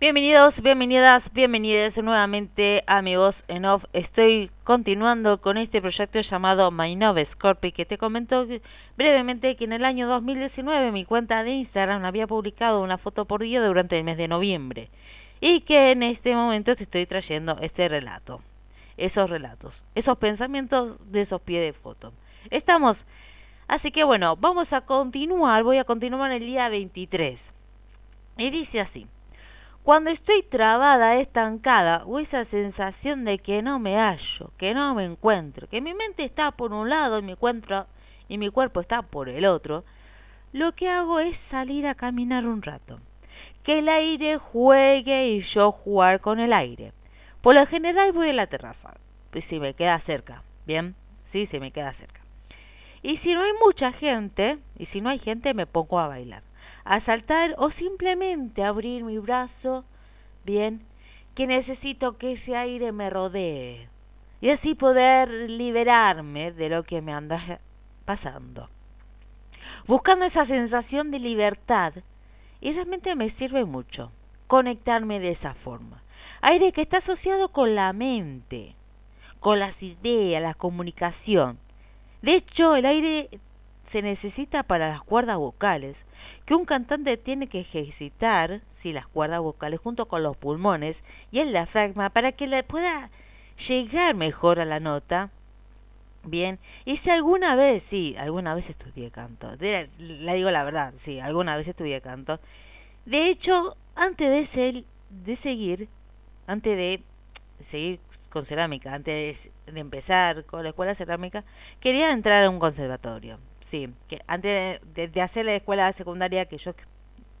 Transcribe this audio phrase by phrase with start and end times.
[0.00, 3.84] Bienvenidos, bienvenidas, bienvenidos nuevamente a mi voz en off.
[3.92, 8.46] Estoy continuando con este proyecto llamado My Nove Scorpio que te comento
[8.96, 13.42] brevemente que en el año 2019 mi cuenta de Instagram había publicado una foto por
[13.42, 14.88] día durante el mes de noviembre
[15.38, 18.40] y que en este momento te estoy trayendo este relato,
[18.96, 22.14] esos relatos, esos pensamientos de esos pies de foto.
[22.48, 23.04] Estamos,
[23.68, 27.52] así que bueno, vamos a continuar, voy a continuar el día 23
[28.38, 29.06] y dice así.
[29.82, 35.06] Cuando estoy trabada, estancada, o esa sensación de que no me hallo, que no me
[35.06, 37.34] encuentro, que mi mente está por un lado y mi,
[38.28, 39.84] y mi cuerpo está por el otro,
[40.52, 43.00] lo que hago es salir a caminar un rato.
[43.62, 46.92] Que el aire juegue y yo jugar con el aire.
[47.40, 48.94] Por lo general voy a la terraza,
[49.30, 50.94] pues si me queda cerca, ¿bien?
[51.24, 52.20] Sí, si me queda cerca.
[53.02, 56.49] Y si no hay mucha gente, y si no hay gente, me pongo a bailar
[56.84, 59.84] a saltar o simplemente abrir mi brazo,
[60.44, 60.82] bien,
[61.34, 63.88] que necesito que ese aire me rodee
[64.40, 67.60] y así poder liberarme de lo que me anda
[68.04, 68.68] pasando.
[69.86, 71.94] Buscando esa sensación de libertad
[72.60, 74.12] y realmente me sirve mucho
[74.46, 76.02] conectarme de esa forma.
[76.40, 78.74] Aire que está asociado con la mente,
[79.40, 81.58] con las ideas, la comunicación.
[82.22, 83.28] De hecho, el aire
[83.84, 86.04] se necesita para las cuerdas vocales,
[86.44, 91.40] que un cantante tiene que ejercitar, si las cuerdas vocales junto con los pulmones y
[91.40, 93.10] el diafragma para que le pueda
[93.68, 95.30] llegar mejor a la nota.
[96.22, 99.88] Bien, y si alguna vez, sí, alguna vez estudié canto, le
[100.34, 102.38] digo la verdad, sí, alguna vez estudié canto.
[103.06, 105.88] De hecho, antes de, ser, de seguir,
[106.46, 107.02] antes de
[107.64, 111.44] seguir con cerámica, antes de empezar con la escuela cerámica,
[111.80, 113.38] quería entrar a un conservatorio
[113.70, 116.74] sí, que antes de, hacer la escuela secundaria que yo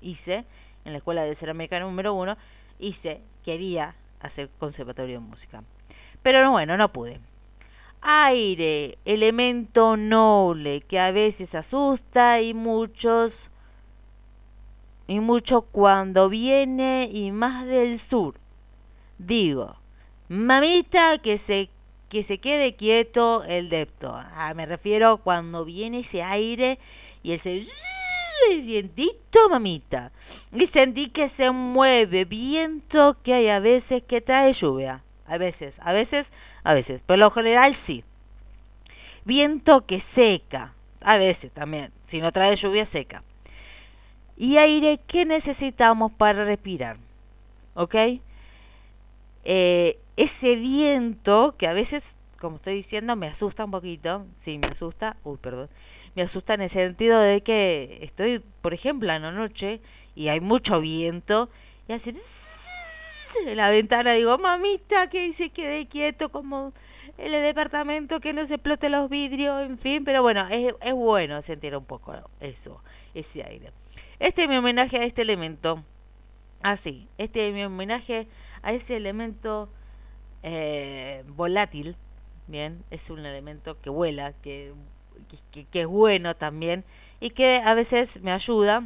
[0.00, 0.44] hice,
[0.84, 2.36] en la escuela de cerámica número uno,
[2.80, 5.62] hice, quería hacer conservatorio de música.
[6.22, 7.20] Pero bueno, no pude.
[8.00, 13.50] Aire, elemento noble que a veces asusta y muchos
[15.06, 18.34] y mucho cuando viene y más del sur.
[19.18, 19.76] Digo,
[20.28, 21.70] mamita que se
[22.08, 24.14] que se quede quieto el depto.
[24.14, 26.78] Ah, me refiero cuando viene ese aire
[27.22, 27.66] y ese
[28.62, 30.12] vientito, mamita.
[30.52, 35.02] Y sentí que se mueve viento que hay a veces que trae lluvia.
[35.26, 37.00] A veces, a veces, a veces.
[37.06, 38.04] Pero lo general sí.
[39.24, 40.74] Viento que seca.
[41.00, 41.92] A veces también.
[42.06, 43.24] Si no trae lluvia, seca.
[44.36, 46.98] Y aire que necesitamos para respirar.
[47.74, 47.94] ¿Ok?
[49.44, 52.02] Eh, ese viento que a veces,
[52.40, 55.68] como estoy diciendo, me asusta un poquito, sí, me asusta, uy, perdón,
[56.14, 59.80] me asusta en el sentido de que estoy, por ejemplo, en la noche
[60.14, 61.50] y hay mucho viento
[61.88, 62.16] y hace en
[63.56, 66.72] la ventana digo, mamita, que se quede quieto como
[67.18, 71.40] el departamento, que no se explote los vidrios, en fin, pero bueno, es, es bueno
[71.42, 72.82] sentir un poco eso,
[73.14, 73.72] ese aire.
[74.18, 75.82] Este es mi homenaje a este elemento.
[76.62, 78.26] Así, este es mi homenaje
[78.62, 79.68] a ese elemento
[80.48, 81.96] eh, volátil,
[82.46, 84.72] bien, es un elemento que vuela, que,
[85.50, 86.84] que, es bueno también
[87.18, 88.84] y que a veces me ayuda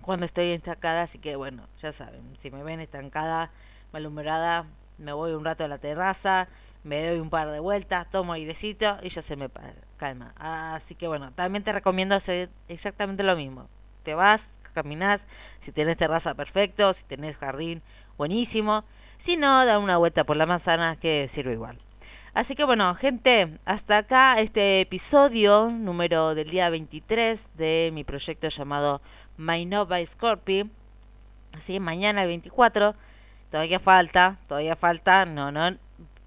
[0.00, 3.50] cuando estoy estancada, así que bueno, ya saben, si me ven estancada,
[3.92, 4.64] malhumorada,
[4.96, 6.48] me voy un rato a la terraza,
[6.84, 9.50] me doy un par de vueltas, tomo airecito y ya se me
[9.98, 10.32] calma.
[10.36, 13.68] Así que bueno, también te recomiendo hacer exactamente lo mismo.
[14.04, 15.26] Te vas, caminas,
[15.60, 17.82] si tenés terraza perfecto, si tenés jardín
[18.16, 18.84] buenísimo,
[19.22, 21.78] si no, da una vuelta por la manzana que sirve igual.
[22.34, 28.48] Así que bueno, gente, hasta acá este episodio número del día 23 de mi proyecto
[28.48, 29.00] llamado
[29.36, 30.68] My Nova Scorpio.
[31.56, 32.96] Así, mañana 24.
[33.48, 35.76] Todavía falta, todavía falta, no, no,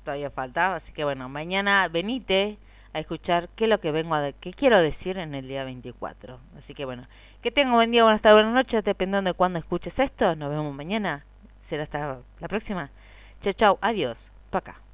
[0.05, 0.75] todavía falta.
[0.75, 2.57] Así que bueno, mañana venite
[2.93, 6.39] a escuchar qué es lo que vengo a qué quiero decir en el día 24.
[6.57, 7.09] Así que bueno,
[7.41, 10.37] que tenga buen día, buenas tardes, buenas noches, dependiendo de cuándo escuches esto.
[10.37, 11.25] Nos vemos mañana
[11.65, 12.91] será hasta la próxima.
[13.41, 14.31] Chao, chao, adiós.
[14.49, 14.84] Pa' acá.